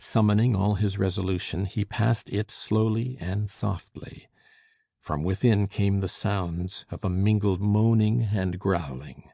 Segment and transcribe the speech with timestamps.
[0.00, 4.26] Summoning all his resolution, he passed it slowly and softly.
[5.00, 9.28] From within came the sounds of a mingled moaning and growling.